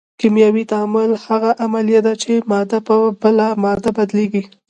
کیمیاوي 0.19 0.63
تعامل 0.71 1.11
هغه 1.27 1.51
عملیه 1.65 2.01
ده 2.07 2.13
چې 2.21 2.31
ماده 2.51 2.79
په 2.87 2.95
بله 3.21 3.45
ماده 3.63 3.89
بدلیږي. 3.97 4.43